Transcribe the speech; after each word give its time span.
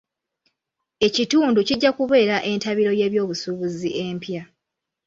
Ekitundu 1.07 1.59
kijja 1.67 1.91
kubeera 1.97 2.35
entabiro 2.51 2.91
y'ebyobusuubuzi 2.99 3.89
empya. 4.05 4.43